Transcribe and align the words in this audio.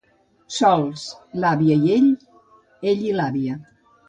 Sols, 0.59 1.03
l'àvia 1.43 1.77
i 1.83 1.93
ell, 1.97 2.09
ell 2.95 3.05
i 3.11 3.15
l'àvia. 3.21 3.61